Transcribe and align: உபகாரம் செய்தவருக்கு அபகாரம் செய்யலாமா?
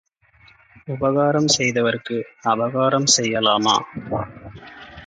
உபகாரம் 0.87 1.49
செய்தவருக்கு 1.57 2.17
அபகாரம் 2.45 3.09
செய்யலாமா? 3.17 3.77